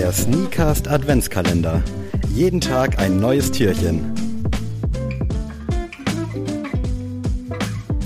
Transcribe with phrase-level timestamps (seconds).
[0.00, 1.84] Der Sneakast Adventskalender.
[2.34, 4.14] Jeden Tag ein neues Türchen.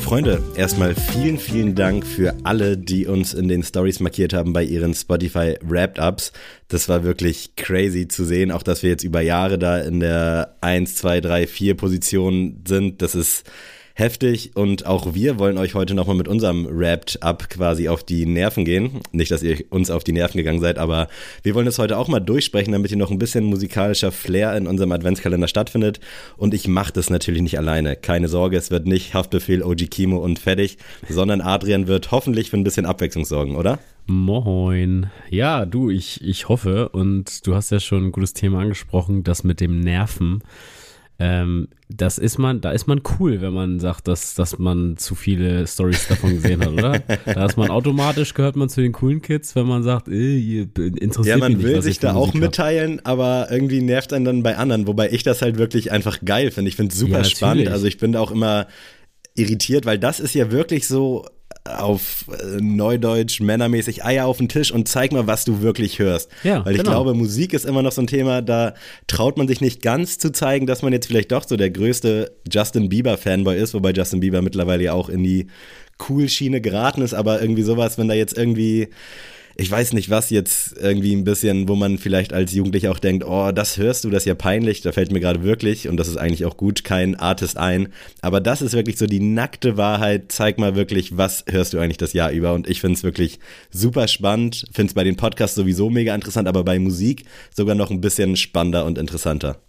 [0.01, 4.65] Freunde, erstmal vielen, vielen Dank für alle, die uns in den Stories markiert haben bei
[4.65, 6.33] ihren Spotify Wrapped Ups.
[6.67, 10.57] Das war wirklich crazy zu sehen, auch dass wir jetzt über Jahre da in der
[10.63, 13.03] 1, 2, 3, 4 Position sind.
[13.03, 13.49] Das ist
[13.95, 18.27] heftig und auch wir wollen euch heute nochmal mit unserem Wrapped Up quasi auf die
[18.27, 19.01] Nerven gehen.
[19.13, 21.09] Nicht, dass ihr uns auf die Nerven gegangen seid, aber
[21.45, 24.67] wir wollen es heute auch mal durchsprechen, damit hier noch ein bisschen musikalischer Flair in
[24.67, 26.01] unserem Adventskalender stattfindet.
[26.37, 27.95] Und ich mache das natürlich nicht alleine.
[27.95, 30.77] Keine Sorge, es wird nicht Haftbefehl, OG Kimo und fertig,
[31.09, 33.79] sondern Adrian wird hoffentlich für ein bisschen Abwechslung sorgen, oder?
[34.07, 35.07] Moin.
[35.31, 39.45] Ja, du, ich, ich hoffe, und du hast ja schon ein gutes Thema angesprochen, das
[39.45, 40.43] mit dem Nerven.
[41.21, 45.15] Ähm, das ist man, da ist man cool, wenn man sagt, dass, dass man zu
[45.15, 47.05] viele Stories davon gesehen hat, oder?
[47.33, 51.39] da ist man automatisch, gehört man zu den coolen Kids, wenn man sagt, äh, interessiert
[51.39, 52.41] Ja, man mich nicht, will was sich ich für da auch Musik hab.
[52.41, 56.51] mitteilen, aber irgendwie nervt einen dann bei anderen, wobei ich das halt wirklich einfach geil
[56.51, 56.69] finde.
[56.69, 57.69] Ich finde es super Ja, spannend.
[57.69, 58.67] Also ich bin da auch immer
[59.37, 61.27] irritiert, weil das ist ja wirklich so
[61.65, 66.31] auf äh, Neudeutsch, männermäßig Eier auf den Tisch und zeig mal, was du wirklich hörst.
[66.43, 66.93] Ja, weil ich genau.
[66.93, 68.75] glaube, Musik ist immer noch so ein Thema, da
[69.07, 72.33] traut man sich nicht ganz zu zeigen, dass man jetzt vielleicht doch so der größte
[72.51, 75.47] Justin Bieber-Fanboy ist, wobei Justin Bieber mittlerweile ja auch in die
[76.09, 78.89] Cool-Schiene geraten ist, aber irgendwie sowas, wenn da jetzt irgendwie
[79.57, 83.25] ich weiß nicht was jetzt irgendwie ein bisschen, wo man vielleicht als Jugendlicher auch denkt,
[83.25, 86.09] oh, das hörst du, das ist ja peinlich, da fällt mir gerade wirklich, und das
[86.09, 87.89] ist eigentlich auch gut, kein Artist ein.
[88.21, 90.33] Aber das ist wirklich so die nackte Wahrheit.
[90.33, 92.55] Zeig mal wirklich, was hörst du eigentlich das Jahr über?
[92.55, 93.39] Und ich finde es wirklich
[93.71, 97.25] super spannend, finde es bei den Podcasts sowieso mega interessant, aber bei Musik
[97.55, 99.64] sogar noch ein bisschen spannender und interessanter.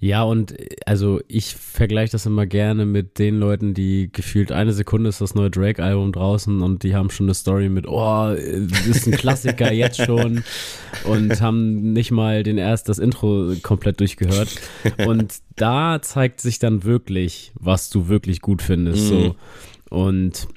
[0.00, 4.72] Ja, und äh, also ich vergleiche das immer gerne mit den Leuten, die gefühlt eine
[4.72, 8.66] Sekunde ist das neue Drake-Album draußen und die haben schon eine Story mit, oh, äh,
[8.66, 10.44] das ist ein Klassiker jetzt schon
[11.04, 14.48] und haben nicht mal den erst das Intro komplett durchgehört.
[15.06, 19.08] Und da zeigt sich dann wirklich, was du wirklich gut findest.
[19.08, 19.36] So.
[19.90, 20.48] Und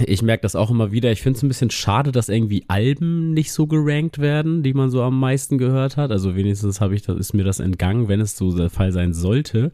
[0.00, 1.12] ich merke das auch immer wieder.
[1.12, 4.90] Ich finde es ein bisschen schade, dass irgendwie Alben nicht so gerankt werden, die man
[4.90, 6.10] so am meisten gehört hat.
[6.10, 9.12] Also wenigstens habe ich, das ist mir das entgangen, wenn es so der Fall sein
[9.12, 9.72] sollte.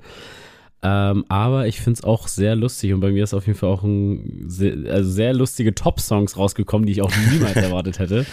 [0.82, 3.70] Ähm, aber ich finde es auch sehr lustig und bei mir ist auf jeden Fall
[3.70, 8.26] auch ein sehr, also sehr lustige Top-Songs rausgekommen, die ich auch niemals erwartet hätte.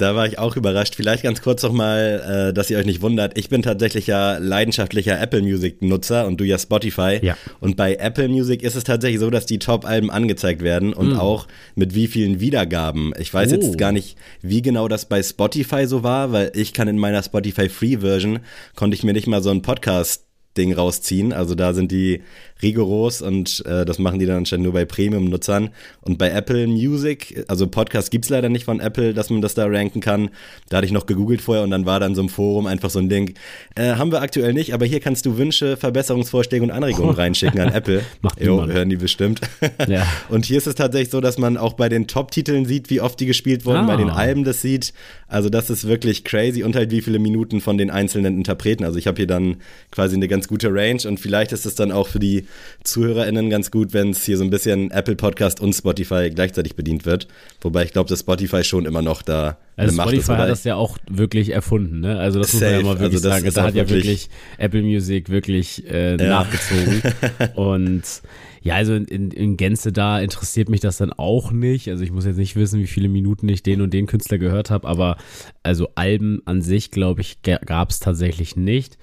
[0.00, 0.94] Da war ich auch überrascht.
[0.94, 3.36] Vielleicht ganz kurz noch mal, äh, dass ihr euch nicht wundert.
[3.36, 7.18] Ich bin tatsächlich ja leidenschaftlicher Apple Music Nutzer und du ja Spotify.
[7.22, 7.36] Ja.
[7.60, 11.46] Und bei Apple Music ist es tatsächlich so, dass die Top-Alben angezeigt werden und auch
[11.74, 13.12] mit wie vielen Wiedergaben.
[13.18, 13.56] Ich weiß Oh.
[13.56, 17.22] jetzt gar nicht, wie genau das bei Spotify so war, weil ich kann in meiner
[17.22, 18.38] Spotify Free Version
[18.76, 20.24] konnte ich mir nicht mal so ein Podcast
[20.56, 21.32] Ding rausziehen.
[21.32, 22.22] Also da sind die
[22.62, 25.70] rigoros und äh, das machen die dann anscheinend nur bei Premium-Nutzern.
[26.02, 29.66] Und bei Apple Music, also Podcast gibt's leider nicht von Apple, dass man das da
[29.66, 30.30] ranken kann.
[30.68, 32.90] Da hatte ich noch gegoogelt vorher und dann war da in so einem Forum einfach
[32.90, 33.34] so ein Ding.
[33.74, 37.72] Äh, haben wir aktuell nicht, aber hier kannst du Wünsche, Verbesserungsvorschläge und Anregungen reinschicken an
[37.72, 38.02] Apple.
[38.22, 38.72] Macht jo, niemand.
[38.72, 39.40] hören die bestimmt.
[39.88, 40.06] Ja.
[40.28, 43.18] Und hier ist es tatsächlich so, dass man auch bei den Top-Titeln sieht, wie oft
[43.20, 43.86] die gespielt wurden, Ah.
[43.86, 44.92] bei den Alben das sieht.
[45.28, 48.84] Also das ist wirklich crazy und halt wie viele Minuten von den einzelnen Interpreten.
[48.84, 49.56] Also ich habe hier dann
[49.90, 52.44] quasi eine ganz gute Range und vielleicht ist es dann auch für die
[52.84, 57.04] ZuhörerInnen ganz gut, wenn es hier so ein bisschen Apple Podcast und Spotify gleichzeitig bedient
[57.06, 57.28] wird.
[57.60, 60.38] Wobei ich glaube, dass Spotify schon immer noch da Also eine Macht Spotify ist.
[60.38, 62.18] hat das ja auch wirklich erfunden, ne?
[62.18, 62.86] Also das muss man ja Safe.
[62.86, 63.54] mal wirklich Also das sagen.
[63.54, 64.28] Da hat ja wirklich-
[64.58, 67.02] Apple Music wirklich äh, nachgezogen.
[67.54, 68.02] Und
[68.62, 71.88] ja, also in, in, in Gänze da interessiert mich das dann auch nicht.
[71.88, 74.68] Also ich muss jetzt nicht wissen, wie viele Minuten ich den und den Künstler gehört
[74.70, 75.16] habe, aber
[75.62, 78.98] also Alben an sich, glaube ich, gab es tatsächlich nicht.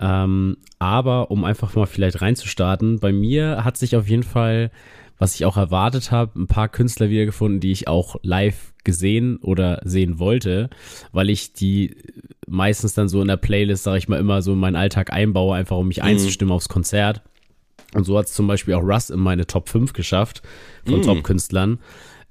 [0.00, 4.70] Ähm, aber um einfach mal vielleicht reinzustarten, bei mir hat sich auf jeden Fall,
[5.18, 9.82] was ich auch erwartet habe, ein paar Künstler wiedergefunden, die ich auch live gesehen oder
[9.84, 10.70] sehen wollte,
[11.12, 11.96] weil ich die
[12.46, 15.54] meistens dann so in der Playlist, sage ich mal, immer so in meinen Alltag einbaue,
[15.54, 17.20] einfach um mich einzustimmen aufs Konzert.
[17.92, 20.42] Und so hat es zum Beispiel auch Russ in meine Top 5 geschafft
[20.86, 21.78] von Top-Künstlern,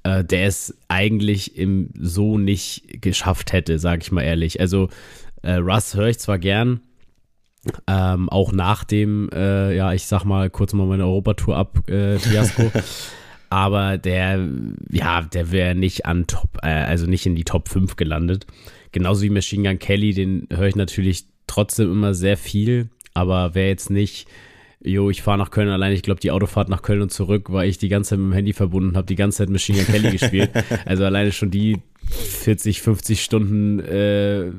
[0.04, 4.60] äh, der es eigentlich im so nicht geschafft hätte, sage ich mal ehrlich.
[4.60, 4.90] Also
[5.44, 6.82] äh, Russ höre ich zwar gern,
[7.88, 12.18] ähm, auch nach dem, äh, ja, ich sag mal kurz mal meine Europatour ab, äh,
[12.18, 12.72] Fiasko.
[13.50, 14.48] Aber der,
[14.92, 18.46] ja, der wäre nicht an Top, äh, also nicht in die Top 5 gelandet.
[18.92, 23.70] Genauso wie Machine Gun Kelly, den höre ich natürlich trotzdem immer sehr viel, aber wäre
[23.70, 24.28] jetzt nicht,
[24.82, 27.68] jo, ich fahre nach Köln allein, ich glaube, die Autofahrt nach Köln und zurück, weil
[27.68, 30.12] ich die ganze Zeit mit dem Handy verbunden habe, die ganze Zeit Machine Gun Kelly
[30.12, 30.52] gespielt.
[30.86, 31.78] Also alleine schon die
[32.10, 34.52] 40, 50 Stunden äh,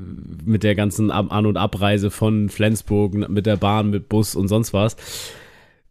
[0.45, 4.73] mit der ganzen An- und Abreise von Flensburg mit der Bahn, mit Bus und sonst
[4.73, 4.95] was.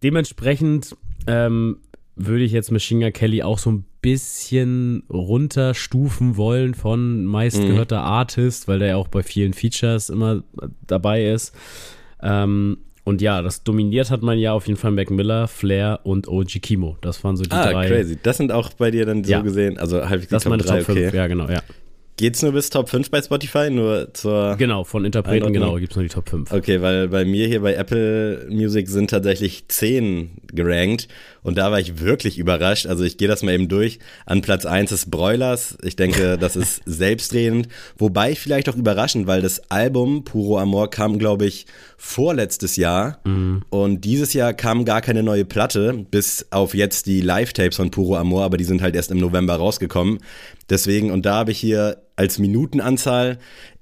[0.03, 0.97] Dementsprechend
[1.27, 1.79] ähm,
[2.17, 8.07] würde ich jetzt Machine Gun Kelly auch so ein bisschen runterstufen wollen von meistgehörter mhm.
[8.07, 10.43] Artist, weil der ja auch bei vielen Features immer
[10.87, 11.55] dabei ist.
[12.23, 16.29] Ähm, und ja, das dominiert hat man ja auf jeden Fall Mac Miller, Flair und
[16.29, 16.97] OG Kimo.
[17.01, 17.87] Das waren so die ah, drei.
[17.87, 18.19] Ah, crazy.
[18.23, 19.41] Das sind auch bei dir dann so ja.
[19.41, 21.17] gesehen, also halbwegs Das meine Top 5, okay.
[21.17, 21.63] ja genau, ja.
[22.21, 23.71] Geht's nur bis Top 5 bei Spotify?
[23.71, 24.57] Nur zur.
[24.57, 25.69] Genau, von Interpreten, Einordnung?
[25.69, 26.53] genau, gibt's nur die Top 5.
[26.53, 31.09] Okay, weil bei mir hier bei Apple Music sind tatsächlich 10 gerankt
[31.43, 32.87] und da war ich wirklich überrascht.
[32.87, 33.99] Also ich gehe das mal eben durch.
[34.27, 35.79] An Platz 1 ist Broilers.
[35.83, 37.69] Ich denke, das ist selbstredend.
[37.97, 41.67] Wobei vielleicht auch überraschend, weil das Album Puro Amor kam, glaube ich,
[41.97, 43.21] vorletztes Jahr.
[43.25, 43.63] Mhm.
[43.71, 48.17] Und dieses Jahr kam gar keine neue Platte, bis auf jetzt die Live-Tapes von Puro
[48.17, 50.19] Amor, aber die sind halt erst im November rausgekommen.
[50.69, 53.39] Deswegen, und da habe ich hier als Minutenanzahl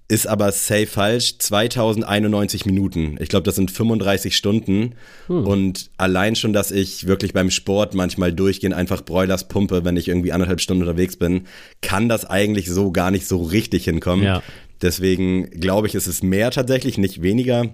[0.08, 1.38] ist aber safe falsch.
[1.38, 3.16] 2091 Minuten.
[3.20, 4.94] Ich glaube, das sind 35 Stunden.
[5.26, 5.46] Hm.
[5.46, 10.08] Und allein schon, dass ich wirklich beim Sport manchmal durchgehend einfach Broilers pumpe, wenn ich
[10.08, 11.42] irgendwie anderthalb Stunden unterwegs bin,
[11.82, 14.24] kann das eigentlich so gar nicht so richtig hinkommen.
[14.24, 14.42] Ja.
[14.80, 17.66] Deswegen glaube ich, ist es mehr tatsächlich, nicht weniger.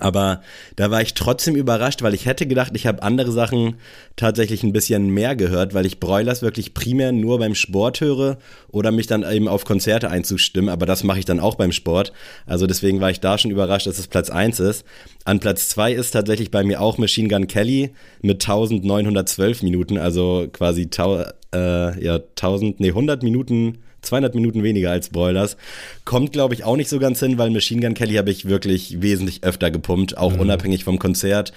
[0.00, 0.42] Aber
[0.76, 3.76] da war ich trotzdem überrascht, weil ich hätte gedacht, ich habe andere Sachen
[4.16, 8.38] tatsächlich ein bisschen mehr gehört, weil ich Broilers wirklich primär nur beim Sport höre
[8.70, 10.68] oder mich dann eben auf Konzerte einzustimmen.
[10.68, 12.12] Aber das mache ich dann auch beim Sport.
[12.46, 14.84] Also deswegen war ich da schon überrascht, dass es Platz 1 ist.
[15.24, 17.92] An Platz 2 ist tatsächlich bei mir auch Machine Gun Kelly
[18.22, 20.88] mit 1912 Minuten, also quasi
[21.54, 25.56] äh, ja, 1000, nee, 100 Minuten 200 Minuten weniger als Broilers.
[26.04, 29.00] Kommt, glaube ich, auch nicht so ganz hin, weil Machine Gun Kelly habe ich wirklich
[29.02, 30.40] wesentlich öfter gepumpt, auch mhm.
[30.40, 31.52] unabhängig vom Konzert.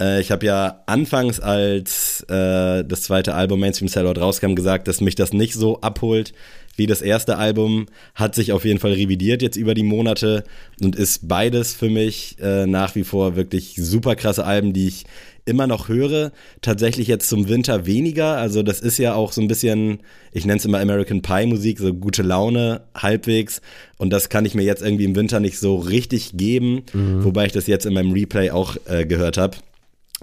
[0.00, 5.00] Äh, ich habe ja anfangs, als äh, das zweite Album Mainstream Sellout rauskam, gesagt, dass
[5.00, 6.32] mich das nicht so abholt
[6.76, 7.86] wie das erste Album.
[8.14, 10.44] Hat sich auf jeden Fall revidiert jetzt über die Monate
[10.80, 15.04] und ist beides für mich äh, nach wie vor wirklich super krasse Alben, die ich
[15.46, 16.32] immer noch höre.
[16.60, 18.36] Tatsächlich jetzt zum Winter weniger.
[18.36, 20.00] Also das ist ja auch so ein bisschen,
[20.32, 23.62] ich nenne es immer American Pie Musik, so gute Laune halbwegs.
[23.96, 27.24] Und das kann ich mir jetzt irgendwie im Winter nicht so richtig geben, mhm.
[27.24, 29.56] wobei ich das jetzt in meinem Replay auch äh, gehört habe.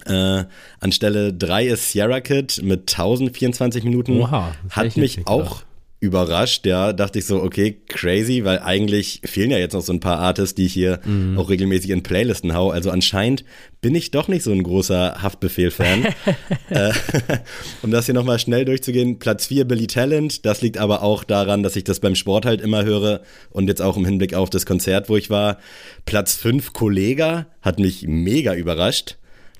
[0.06, 0.44] Äh,
[0.80, 4.20] an Stelle 3 ist Sierra Kid mit 1024 Minuten.
[4.20, 5.62] Oha, hat mich auch
[6.04, 10.00] überrascht, ja, dachte ich so, okay, crazy, weil eigentlich fehlen ja jetzt noch so ein
[10.00, 11.38] paar Artists, die ich hier mhm.
[11.38, 12.70] auch regelmäßig in Playlisten hau.
[12.70, 13.44] Also anscheinend
[13.80, 16.06] bin ich doch nicht so ein großer Haftbefehl-Fan.
[16.70, 16.92] äh,
[17.82, 21.62] um das hier nochmal schnell durchzugehen, Platz 4 Billy Talent, das liegt aber auch daran,
[21.62, 24.66] dass ich das beim Sport halt immer höre und jetzt auch im Hinblick auf das
[24.66, 25.58] Konzert, wo ich war.
[26.04, 29.16] Platz 5 Kollega hat mich mega überrascht.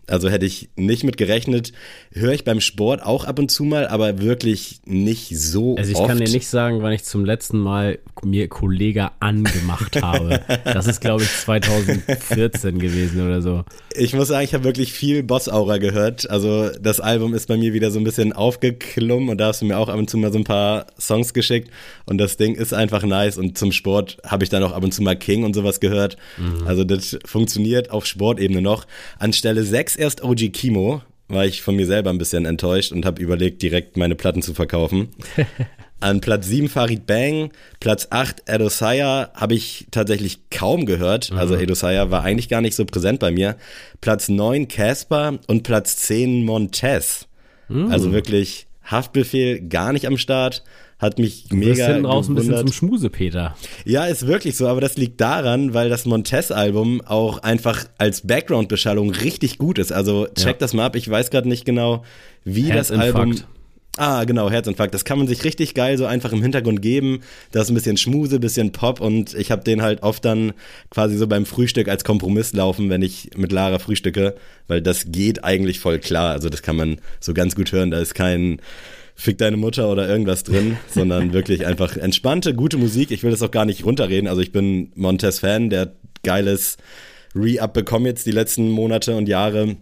[0.08, 1.72] Also hätte ich nicht mit gerechnet.
[2.12, 5.76] Höre ich beim Sport auch ab und zu mal, aber wirklich nicht so.
[5.76, 6.08] Also ich oft.
[6.08, 10.40] kann dir nicht sagen, wann ich zum letzten Mal mir Kollege angemacht habe.
[10.64, 13.64] Das ist, glaube ich, 2014 gewesen oder so.
[13.94, 16.28] Ich muss sagen, ich habe wirklich viel Boss-Aura gehört.
[16.30, 19.66] Also das Album ist bei mir wieder so ein bisschen aufgeklommen und da hast du
[19.66, 21.70] mir auch ab und zu mal so ein paar Songs geschickt.
[22.06, 23.38] Und das Ding ist einfach nice.
[23.38, 26.16] Und zum Sport habe ich dann auch ab und zu mal King und sowas gehört.
[26.38, 26.66] Mhm.
[26.66, 28.86] Also das funktioniert auf Sportebene noch.
[29.18, 33.06] Anstelle 6 6 erst OG Kimo, war ich von mir selber ein bisschen enttäuscht und
[33.06, 35.08] habe überlegt, direkt meine Platten zu verkaufen.
[36.00, 37.50] An Platz 7 Farid Bang,
[37.80, 41.30] Platz 8 Edosaya habe ich tatsächlich kaum gehört.
[41.30, 41.38] Mhm.
[41.38, 43.56] Also Edosaya war eigentlich gar nicht so präsent bei mir.
[44.00, 47.26] Platz 9 Casper und Platz 10 Montez.
[47.68, 47.90] Mhm.
[47.90, 50.62] Also wirklich Haftbefehl gar nicht am Start
[50.98, 53.56] hat mich du mega hinten raus ein bisschen zum Schmusepeter.
[53.84, 59.10] Ja, ist wirklich so, aber das liegt daran, weil das Montez-Album auch einfach als Background-Beschallung
[59.10, 59.92] richtig gut ist.
[59.92, 60.58] Also check ja.
[60.60, 60.96] das mal ab.
[60.96, 62.04] Ich weiß gerade nicht genau,
[62.44, 63.36] wie das Album.
[63.96, 64.92] Ah, genau, Herzinfarkt.
[64.92, 67.20] Das kann man sich richtig geil so einfach im Hintergrund geben.
[67.52, 70.52] Da ist ein bisschen Schmuse, bisschen Pop und ich habe den halt oft dann
[70.90, 74.34] quasi so beim Frühstück als Kompromiss laufen, wenn ich mit Lara frühstücke,
[74.66, 76.32] weil das geht eigentlich voll klar.
[76.32, 77.92] Also das kann man so ganz gut hören.
[77.92, 78.60] Da ist kein
[79.14, 83.10] Fick deine Mutter oder irgendwas drin, sondern wirklich einfach entspannte, gute Musik.
[83.10, 84.28] Ich will das auch gar nicht runterreden.
[84.28, 85.92] Also ich bin Montez-Fan, der
[86.22, 86.76] geiles
[87.34, 89.76] Re-Up bekommen jetzt die letzten Monate und Jahre.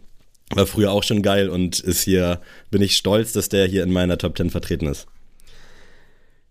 [0.51, 3.93] War früher auch schon geil und ist hier, bin ich stolz, dass der hier in
[3.93, 5.07] meiner Top 10 vertreten ist.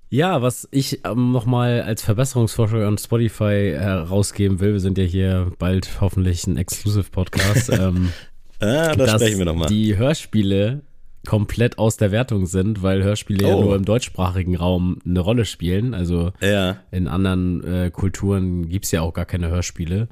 [0.10, 5.54] Ja, was ich ähm, nochmal als Verbesserungsvorschlag an Spotify herausgeben will, wir sind ja hier
[5.58, 7.70] bald hoffentlich ein Exclusive-Podcast.
[7.80, 8.12] ähm,
[8.60, 9.70] ah, das sprechen wir nochmal.
[9.70, 10.82] Die Hörspiele
[11.26, 13.50] komplett aus der Wertung sind, weil Hörspiele oh.
[13.50, 15.94] ja nur im deutschsprachigen Raum eine Rolle spielen.
[15.94, 16.78] Also ja.
[16.92, 20.08] in anderen äh, Kulturen gibt's ja auch gar keine Hörspiele.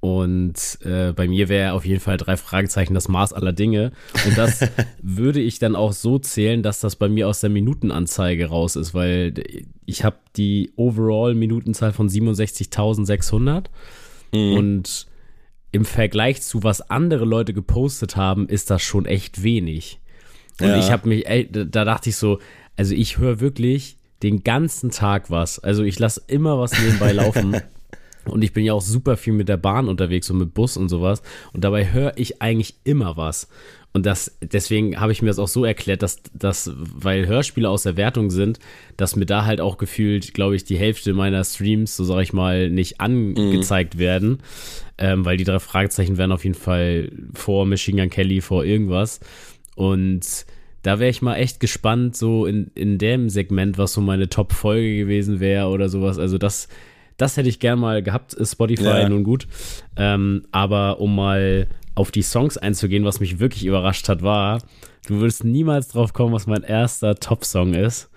[0.00, 3.92] Und äh, bei mir wäre auf jeden Fall drei Fragezeichen das Maß aller Dinge.
[4.26, 4.60] Und das
[5.02, 8.94] würde ich dann auch so zählen, dass das bei mir aus der Minutenanzeige raus ist,
[8.94, 9.34] weil
[9.86, 13.64] ich habe die Overall-Minutenzahl von 67.600
[14.32, 14.52] mhm.
[14.56, 15.06] und
[15.72, 20.00] im Vergleich zu was andere Leute gepostet haben, ist das schon echt wenig.
[20.60, 20.78] Und ja.
[20.78, 22.38] ich habe mich, ey, da dachte ich so,
[22.76, 25.58] also ich höre wirklich den ganzen Tag was.
[25.58, 27.56] Also ich lasse immer was nebenbei laufen.
[28.24, 30.90] Und ich bin ja auch super viel mit der Bahn unterwegs und mit Bus und
[30.90, 31.22] sowas.
[31.54, 33.48] Und dabei höre ich eigentlich immer was.
[33.94, 37.84] Und das, deswegen habe ich mir das auch so erklärt, dass das, weil Hörspiele aus
[37.84, 38.58] der Wertung sind,
[38.98, 42.32] dass mir da halt auch gefühlt, glaube ich, die Hälfte meiner Streams, so sage ich
[42.34, 43.98] mal, nicht angezeigt mhm.
[43.98, 44.38] werden.
[44.98, 49.20] Ähm, weil die drei Fragezeichen werden auf jeden Fall vor Machine Gun Kelly, vor irgendwas.
[49.78, 50.44] Und
[50.82, 54.96] da wäre ich mal echt gespannt, so in, in dem Segment, was so meine Top-Folge
[54.96, 56.18] gewesen wäre oder sowas.
[56.18, 56.66] Also das,
[57.16, 59.08] das hätte ich gern mal gehabt, Spotify ja.
[59.08, 59.46] nun gut.
[59.96, 64.58] Ähm, aber um mal auf die Songs einzugehen, was mich wirklich überrascht hat, war,
[65.06, 68.10] du würdest niemals drauf kommen, was mein erster Top-Song ist.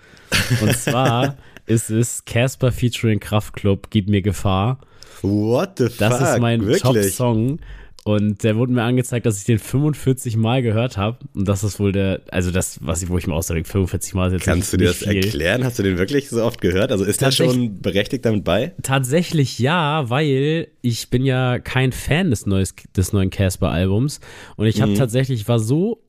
[0.60, 4.80] Und zwar ist es Casper featuring Kraftklub, Gib mir Gefahr.
[5.22, 5.98] What the fuck?
[5.98, 7.60] Das ist mein Top-Song.
[8.04, 11.18] Und der wurde mir angezeigt, dass ich den 45 Mal gehört habe.
[11.34, 14.26] Und das ist wohl der, also das, was ich, wo ich mir ausdrücke, 45 Mal
[14.26, 15.24] ist jetzt Kannst nicht, du dir das viel.
[15.24, 15.64] erklären?
[15.64, 16.90] Hast du den wirklich so oft gehört?
[16.90, 18.72] Also ist der schon berechtigt damit bei?
[18.82, 24.18] Tatsächlich ja, weil ich bin ja kein Fan des, neues, des neuen Casper-Albums.
[24.56, 24.96] Und ich habe mhm.
[24.96, 26.02] tatsächlich, war so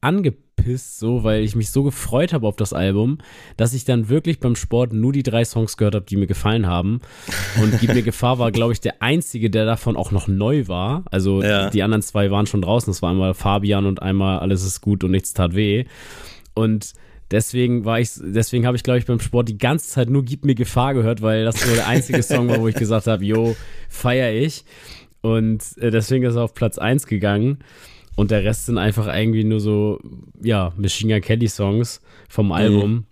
[0.00, 0.49] angepisst,
[0.98, 3.18] so, weil ich mich so gefreut habe auf das Album,
[3.56, 6.66] dass ich dann wirklich beim Sport nur die drei Songs gehört habe, die mir gefallen
[6.66, 7.00] haben.
[7.62, 11.04] Und Gib mir Gefahr war, glaube ich, der einzige, der davon auch noch neu war.
[11.10, 11.70] Also ja.
[11.70, 12.90] die anderen zwei waren schon draußen.
[12.90, 15.84] Das war einmal Fabian und einmal Alles ist gut und nichts tat weh.
[16.54, 16.92] Und
[17.30, 20.44] deswegen war ich, deswegen habe ich, glaube ich, beim Sport die ganze Zeit nur Gib
[20.44, 23.56] mir Gefahr gehört, weil das so der einzige Song war, wo ich gesagt habe, yo,
[23.88, 24.64] feier ich.
[25.22, 27.58] Und äh, deswegen ist er auf Platz 1 gegangen.
[28.16, 30.00] Und der Rest sind einfach irgendwie nur so,
[30.42, 32.52] ja, Machine Gun Kelly Songs vom mhm.
[32.52, 32.92] Album.
[32.92, 33.04] Mhm.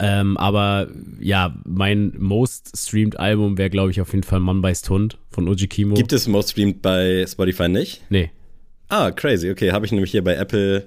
[0.00, 0.88] Ähm, aber
[1.20, 5.48] ja, mein most streamed Album wäre, glaube ich, auf jeden Fall Mann beißt Hund von
[5.48, 5.94] Uji Kimo.
[5.94, 8.02] Gibt es most streamed bei Spotify nicht?
[8.10, 8.30] Nee.
[8.88, 9.50] Ah, crazy.
[9.50, 10.84] Okay, habe ich nämlich hier bei Apple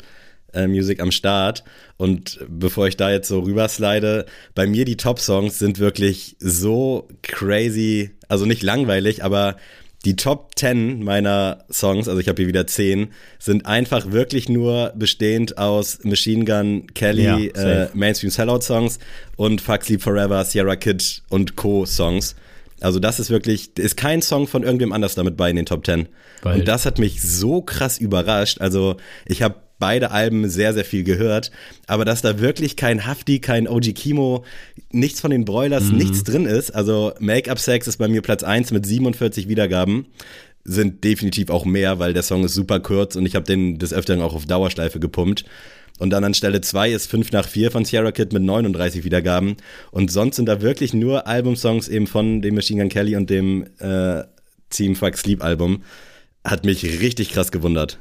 [0.54, 1.64] äh, Music am Start.
[1.98, 8.12] Und bevor ich da jetzt so rüberslide, bei mir die Top-Songs sind wirklich so crazy,
[8.28, 9.58] also nicht langweilig, aber
[10.06, 14.94] die Top 10 meiner Songs, also ich habe hier wieder 10, sind einfach wirklich nur
[14.96, 19.00] bestehend aus Machine Gun, Kelly, ja, äh, Mainstream Sellout Songs
[19.36, 21.86] und Fuck Sleep Forever, Sierra Kid und Co.
[21.86, 22.36] Songs.
[22.82, 25.86] Also das ist wirklich, ist kein Song von irgendwem anders damit bei in den Top
[25.86, 26.08] 10.
[26.44, 28.62] Weil und das hat mich so krass überrascht.
[28.62, 31.52] Also ich habe beide Alben sehr, sehr viel gehört.
[31.88, 34.44] Aber dass da wirklich kein Hafti, kein OG Kimo,
[34.92, 35.98] nichts von den Broilers, mhm.
[35.98, 36.72] nichts drin ist.
[36.72, 40.06] Also Make-up Sex ist bei mir Platz 1 mit 47 Wiedergaben.
[40.66, 43.94] Sind definitiv auch mehr, weil der Song ist super kurz und ich habe den des
[43.94, 45.46] Öfteren auch auf Dauerschleife gepumpt.
[46.00, 49.58] Und dann an Stelle 2 ist 5 nach 4 von Sierra Kid mit 39 Wiedergaben.
[49.92, 53.66] Und sonst sind da wirklich nur Albumsongs eben von dem Machine Gun Kelly und dem
[53.80, 54.24] äh,
[54.70, 55.84] Team Fuck Sleep Album.
[56.44, 58.00] Hat mich richtig krass gewundert.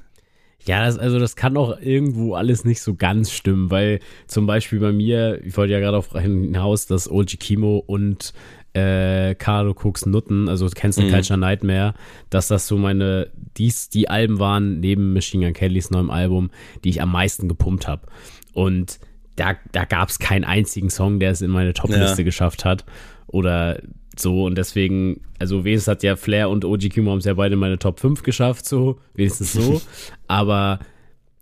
[0.67, 4.81] Ja, das, also das kann auch irgendwo alles nicht so ganz stimmen, weil zum Beispiel
[4.81, 8.35] bei mir, ich wollte ja gerade auf hinaus, dass Oji Kimo und
[8.75, 11.11] äh, Carlo Cooks Nutten, also kennst du mhm.
[11.11, 11.95] Culture Nightmare,
[12.31, 16.51] dass das so meine, dies, die Alben waren, neben Machine Gun Kellys neuem Album,
[16.85, 18.07] die ich am meisten gepumpt habe.
[18.53, 18.99] Und
[19.39, 22.25] da, da gab es keinen einzigen Song, der es in meine Top-Liste ja.
[22.25, 22.85] geschafft hat.
[23.27, 23.81] Oder
[24.17, 27.55] so, und deswegen, also wenigstens hat ja Flair und OG Kimo haben es ja beide
[27.55, 29.81] in meine Top 5 geschafft, so, wenigstens so.
[30.27, 30.81] Aber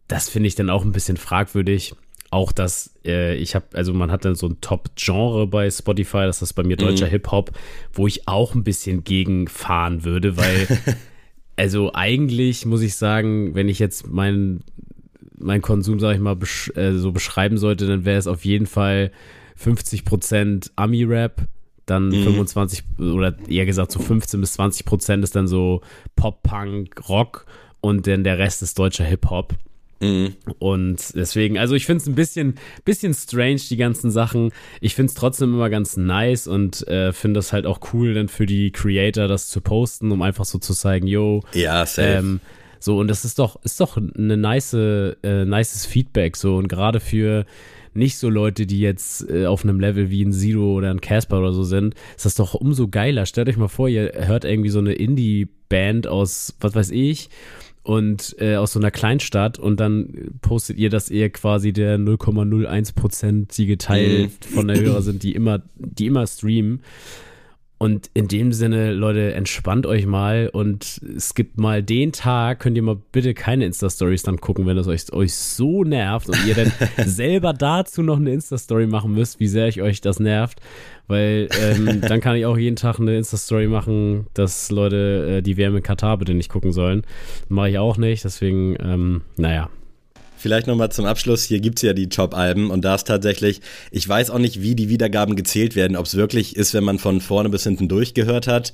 [0.08, 1.94] das finde ich dann auch ein bisschen fragwürdig.
[2.30, 6.42] Auch dass äh, ich habe, also man hat dann so ein Top-Genre bei Spotify, das
[6.42, 7.10] ist bei mir deutscher mhm.
[7.10, 7.52] Hip-Hop,
[7.92, 10.66] wo ich auch ein bisschen gegen fahren würde, weil,
[11.56, 14.64] also eigentlich muss ich sagen, wenn ich jetzt meinen
[15.38, 18.66] mein Konsum, sag ich mal, besch äh, so beschreiben sollte, dann wäre es auf jeden
[18.66, 19.10] Fall
[19.62, 21.42] 50% Ami-Rap,
[21.86, 22.24] dann mhm.
[22.24, 25.80] 25 oder eher gesagt so 15 bis 20 Prozent ist dann so
[26.16, 27.46] Pop, Punk, Rock
[27.80, 29.54] und dann der Rest ist deutscher Hip-Hop.
[30.00, 30.34] Mhm.
[30.58, 34.52] Und deswegen, also ich finde es ein bisschen, bisschen strange, die ganzen Sachen.
[34.80, 38.28] Ich finde es trotzdem immer ganz nice und äh, finde es halt auch cool, dann
[38.28, 41.42] für die Creator das zu posten, um einfach so zu zeigen, yo.
[41.54, 42.08] Ja, safe.
[42.08, 42.40] Ähm,
[42.78, 47.00] so, und das ist doch, ist doch eine nice, äh, nices Feedback, so, und gerade
[47.00, 47.46] für
[47.96, 51.38] nicht so Leute, die jetzt äh, auf einem Level wie ein Zero oder ein Casper
[51.38, 53.26] oder so sind, ist das doch umso geiler.
[53.26, 57.30] Stellt euch mal vor, ihr hört irgendwie so eine Indie-Band aus, was weiß ich,
[57.82, 63.78] und äh, aus so einer Kleinstadt und dann postet ihr, dass ihr quasi der 0,01%ige
[63.78, 64.30] Teil mhm.
[64.54, 66.80] von der Hörer sind, die immer, die immer streamen.
[67.78, 72.74] Und in dem Sinne, Leute, entspannt euch mal und es gibt mal den Tag, könnt
[72.74, 76.54] ihr mal bitte keine Insta-Stories dann gucken, wenn das euch, euch so nervt und ihr
[76.54, 76.72] dann
[77.06, 80.60] selber dazu noch eine Insta-Story machen müsst, wie sehr ich euch das nervt.
[81.06, 85.58] Weil ähm, dann kann ich auch jeden Tag eine Insta-Story machen, dass Leute äh, die
[85.58, 87.02] WM in Katar bitte nicht gucken sollen.
[87.50, 89.68] Mache ich auch nicht, deswegen, ähm, naja.
[90.46, 91.42] Vielleicht nochmal zum Abschluss.
[91.42, 93.60] Hier gibt es ja die Top-Alben und da ist tatsächlich,
[93.90, 97.00] ich weiß auch nicht, wie die Wiedergaben gezählt werden, ob es wirklich ist, wenn man
[97.00, 98.72] von vorne bis hinten durchgehört hat.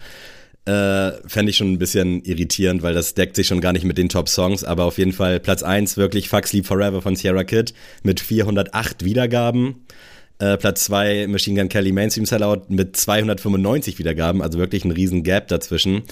[0.67, 3.97] Äh, Fände ich schon ein bisschen irritierend, weil das deckt sich schon gar nicht mit
[3.97, 7.73] den Top-Songs, aber auf jeden Fall Platz 1 wirklich Fuck Sleep Forever von Sierra Kid
[8.03, 9.87] mit 408 Wiedergaben.
[10.41, 15.23] Äh, Platz 2 Machine Gun Kelly Mainstream Sellout mit 295 Wiedergaben, also wirklich ein riesen
[15.23, 16.03] Gap dazwischen.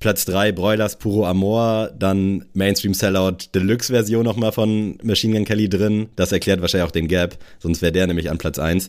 [0.00, 5.68] Platz 3 Broilers Puro Amor, dann Mainstream Sellout Deluxe Version nochmal von Machine Gun Kelly
[5.68, 6.08] drin.
[6.16, 8.88] Das erklärt wahrscheinlich auch den Gap, sonst wäre der nämlich an Platz 1.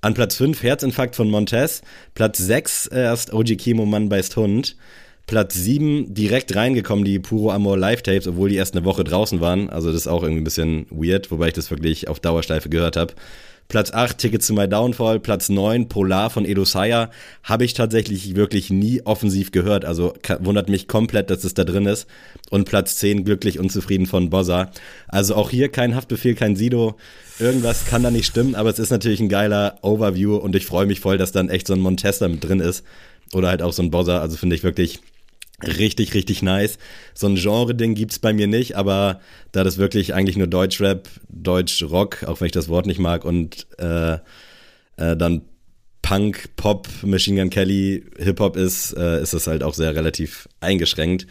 [0.00, 1.82] An Platz 5 Herzinfarkt von Montez.
[2.14, 4.76] Platz 6 erst OG Kimo Mann beißt Hund.
[5.26, 9.70] Platz 7 direkt reingekommen, die Puro Amor Live-Tapes, obwohl die erst eine Woche draußen waren.
[9.70, 12.96] Also das ist auch irgendwie ein bisschen weird, wobei ich das wirklich auf Dauerschleife gehört
[12.96, 13.14] habe.
[13.68, 17.10] Platz 8 Ticket to My Downfall, Platz 9 Polar von Edo Saya
[17.42, 21.86] habe ich tatsächlich wirklich nie offensiv gehört, also wundert mich komplett, dass es da drin
[21.86, 22.06] ist.
[22.50, 24.70] Und Platz 10 Glücklich unzufrieden von Bossa.
[25.08, 26.96] Also auch hier kein Haftbefehl, kein Sido.
[27.38, 30.36] Irgendwas kann da nicht stimmen, aber es ist natürlich ein geiler Overview.
[30.36, 32.84] Und ich freue mich voll, dass dann echt so ein Montester mit drin ist.
[33.32, 35.00] Oder halt auch so ein Bossa, also finde ich wirklich
[35.62, 36.78] Richtig, richtig nice.
[37.14, 39.20] So ein Genre-Ding gibt's bei mir nicht, aber
[39.52, 43.66] da das wirklich eigentlich nur Deutschrap, Deutsch-Rock, auch wenn ich das Wort nicht mag, und
[43.78, 44.14] äh,
[44.96, 45.42] äh, dann
[46.02, 51.26] Punk, Pop, Machine Gun Kelly, Hip-Hop ist, äh, ist das halt auch sehr relativ eingeschränkt.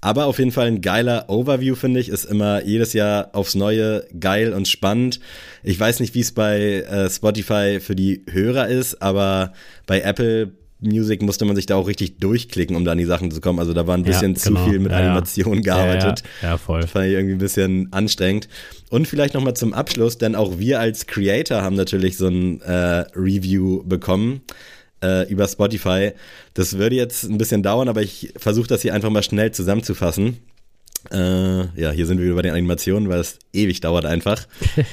[0.00, 4.06] Aber auf jeden Fall ein geiler Overview, finde ich, ist immer jedes Jahr aufs Neue
[4.18, 5.18] geil und spannend.
[5.64, 9.52] Ich weiß nicht, wie es bei äh, Spotify für die Hörer ist, aber
[9.86, 13.30] bei Apple Music musste man sich da auch richtig durchklicken, um da an die Sachen
[13.30, 13.58] zu kommen.
[13.58, 14.64] Also da war ein bisschen ja, genau.
[14.64, 16.22] zu viel mit ja, Animation gearbeitet.
[16.40, 16.82] Ja, ja, voll.
[16.82, 18.48] Das fand ich irgendwie ein bisschen anstrengend.
[18.90, 23.04] Und vielleicht nochmal zum Abschluss, denn auch wir als Creator haben natürlich so ein äh,
[23.16, 24.42] Review bekommen
[25.02, 26.12] äh, über Spotify.
[26.54, 30.38] Das würde jetzt ein bisschen dauern, aber ich versuche das hier einfach mal schnell zusammenzufassen.
[31.10, 34.46] Äh, ja, hier sind wir wieder bei den Animationen, weil es ewig dauert einfach.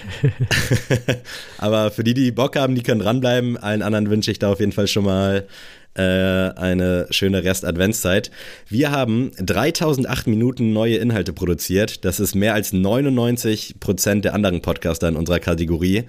[1.58, 3.58] Aber für die, die Bock haben, die können dranbleiben.
[3.58, 5.48] Allen anderen wünsche ich da auf jeden Fall schon mal
[5.96, 8.32] äh, eine schöne Rest-Adventszeit.
[8.68, 12.06] Wir haben 3008 Minuten neue Inhalte produziert.
[12.06, 16.04] Das ist mehr als 99 Prozent der anderen Podcaster in unserer Kategorie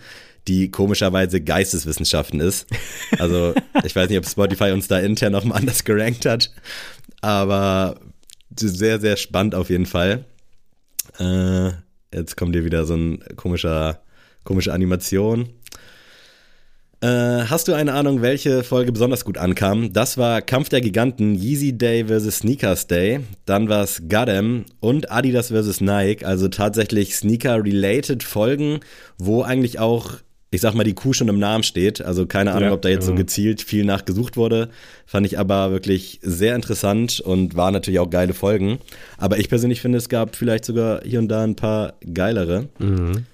[0.49, 2.66] die komischerweise Geisteswissenschaften ist.
[3.18, 3.53] Also
[3.85, 6.53] ich weiß nicht, ob Spotify uns da intern noch mal anders gerankt hat,
[7.21, 7.99] aber
[8.61, 10.25] sehr, sehr spannend auf jeden Fall.
[11.19, 11.71] Äh,
[12.12, 14.01] jetzt kommt hier wieder so ein komischer,
[14.45, 15.49] komische Animation.
[17.03, 19.92] Äh, hast du eine Ahnung, welche Folge besonders gut ankam?
[19.92, 22.38] Das war Kampf der Giganten, Yeezy Day vs.
[22.38, 23.21] Sneakers Day.
[23.45, 25.83] Dann war es Gotham und Adidas vs.
[25.83, 26.25] Nike.
[26.25, 28.81] Also tatsächlich Sneaker-related Folgen,
[29.19, 30.14] wo eigentlich auch
[30.51, 32.01] ich sag mal, die Kuh schon im Namen steht.
[32.01, 33.17] Also keine Ahnung, ja, ob da jetzt genau.
[33.17, 34.71] so gezielt viel nachgesucht wurde.
[35.05, 38.79] Fand ich aber wirklich sehr interessant und waren natürlich auch geile Folgen.
[39.19, 42.69] Aber ich persönlich finde, es gab vielleicht sogar hier und da ein paar geilere.
[42.79, 43.27] Mhm.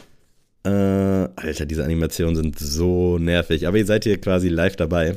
[0.65, 3.67] Äh, Alter, diese Animationen sind so nervig.
[3.67, 5.17] Aber ihr seid hier quasi live dabei.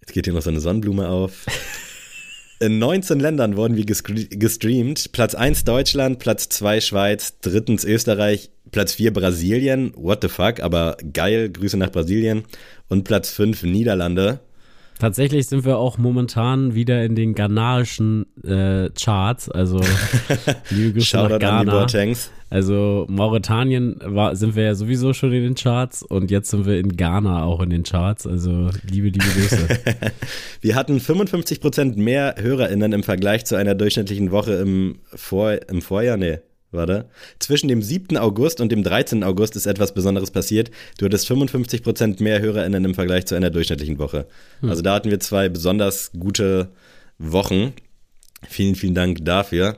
[0.00, 1.46] Jetzt geht hier noch so eine Sonnenblume auf.
[2.60, 5.10] In 19 Ländern wurden wir gestreamt.
[5.10, 10.96] Platz 1 Deutschland, Platz 2 Schweiz, drittens Österreich, Platz 4 Brasilien, what the fuck, aber
[11.12, 12.44] geil, Grüße nach Brasilien.
[12.88, 14.40] Und Platz 5 Niederlande.
[14.98, 19.80] Tatsächlich sind wir auch momentan wieder in den ghanaischen äh, Charts, also
[20.98, 21.58] Shoutout Ghana.
[21.58, 22.16] An die
[22.50, 26.78] also Mauretanien war, sind wir ja sowieso schon in den Charts und jetzt sind wir
[26.78, 29.68] in Ghana auch in den Charts, also liebe, liebe Grüße.
[30.60, 36.16] wir hatten 55% mehr HörerInnen im Vergleich zu einer durchschnittlichen Woche im, Vor im Vorjahr,
[36.16, 36.38] nee,
[36.72, 37.04] Warte.
[37.38, 38.16] Zwischen dem 7.
[38.16, 39.22] August und dem 13.
[39.24, 40.70] August ist etwas Besonderes passiert.
[40.98, 44.26] Du hattest 55% mehr HörerInnen im Vergleich zu einer durchschnittlichen Woche.
[44.60, 44.70] Hm.
[44.70, 46.70] Also da hatten wir zwei besonders gute
[47.18, 47.74] Wochen.
[48.48, 49.76] Vielen, vielen Dank dafür.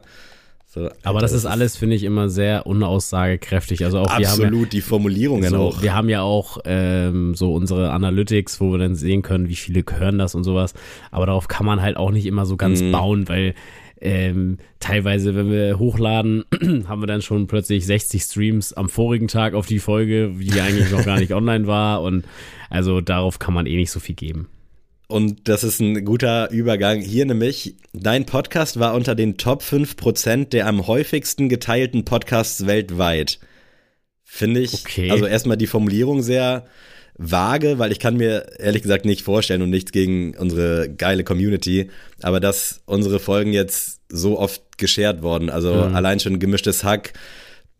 [0.74, 3.84] So, Aber das ist alles, finde ich, immer sehr unaussagekräftig.
[3.84, 5.82] Also auch absolut ja, die Formulierungen so, auch.
[5.82, 9.84] Wir haben ja auch ähm, so unsere Analytics, wo wir dann sehen können, wie viele
[9.88, 10.74] hören das und sowas.
[11.12, 12.90] Aber darauf kann man halt auch nicht immer so ganz mm.
[12.90, 13.54] bauen, weil
[14.00, 16.44] ähm, teilweise, wenn wir hochladen,
[16.88, 20.90] haben wir dann schon plötzlich 60 Streams am vorigen Tag auf die Folge, die eigentlich
[20.90, 22.02] noch gar nicht online war.
[22.02, 22.24] Und
[22.70, 24.48] also darauf kann man eh nicht so viel geben.
[25.06, 27.00] Und das ist ein guter Übergang.
[27.00, 33.38] Hier nämlich, dein Podcast war unter den Top 5% der am häufigsten geteilten Podcasts weltweit.
[34.22, 35.10] Finde ich, okay.
[35.10, 36.66] also erstmal die Formulierung sehr
[37.16, 41.90] vage, weil ich kann mir ehrlich gesagt nicht vorstellen und nichts gegen unsere geile Community,
[42.22, 45.94] aber dass unsere Folgen jetzt so oft geshared worden, also mhm.
[45.94, 47.12] allein schon gemischtes Hack,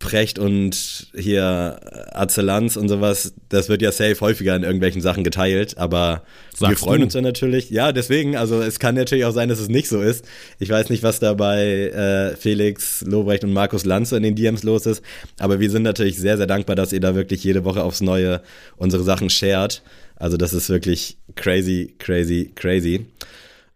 [0.00, 1.80] Precht und hier
[2.12, 6.76] Azelanz und sowas, das wird ja safe häufiger in irgendwelchen Sachen geteilt, aber Sagst wir
[6.76, 7.04] freuen du?
[7.06, 7.70] uns ja natürlich.
[7.70, 10.26] Ja, deswegen, also es kann natürlich auch sein, dass es nicht so ist.
[10.58, 14.62] Ich weiß nicht, was da bei äh, Felix Lobrecht und Markus Lanze in den DMs
[14.62, 15.02] los ist,
[15.38, 18.42] aber wir sind natürlich sehr, sehr dankbar, dass ihr da wirklich jede Woche aufs Neue
[18.76, 19.82] unsere Sachen shared.
[20.16, 23.06] Also das ist wirklich crazy, crazy, crazy.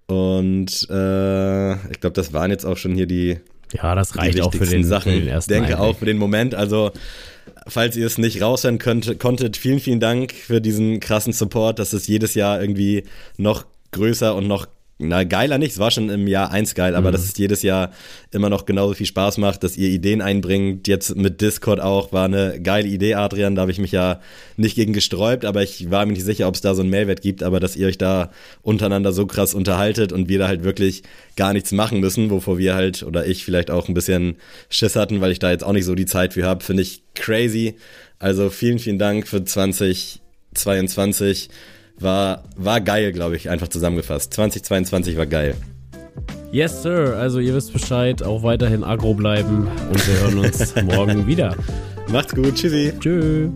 [0.07, 3.39] Und äh, ich glaube, das waren jetzt auch schon hier die
[3.75, 5.13] ja, das reicht auch für den, Sachen.
[5.13, 5.89] Für den ersten denke Einblick.
[5.89, 6.55] auch für den Moment.
[6.55, 6.93] Also,
[7.67, 11.93] falls ihr es nicht raushören könnt, konntet, vielen, vielen Dank für diesen krassen Support, dass
[11.93, 13.05] es jedes Jahr irgendwie
[13.37, 14.67] noch größer und noch
[15.01, 17.13] na, geiler nicht, es war schon im Jahr eins geil, aber mhm.
[17.13, 17.93] dass es jedes Jahr
[18.33, 20.89] immer noch genauso viel Spaß macht, dass ihr Ideen einbringt.
[20.89, 24.19] Jetzt mit Discord auch, war eine geile Idee, Adrian, da habe ich mich ja
[24.57, 27.23] nicht gegen gesträubt, aber ich war mir nicht sicher, ob es da so einen Mehrwert
[27.23, 28.33] gibt, aber dass ihr euch da
[28.63, 31.05] untereinander so krass unterhaltet und wir da halt wirklich
[31.37, 34.35] gar nichts machen müssen, wovor wir halt, oder ich vielleicht auch ein bisschen
[34.69, 37.05] Schiss hatten, weil ich da jetzt auch nicht so die Zeit für habe, finde ich
[37.15, 37.77] crazy.
[38.19, 41.51] Also vielen, vielen Dank für 2022
[42.01, 44.35] war, war geil, glaube ich, einfach zusammengefasst.
[44.35, 45.55] 2022 war geil.
[46.51, 47.17] Yes, Sir.
[47.19, 51.55] Also ihr wisst Bescheid, auch weiterhin agro bleiben und wir hören uns morgen wieder.
[52.11, 52.55] Macht's gut.
[52.55, 52.93] Tschüssi.
[52.99, 53.51] Tschüss.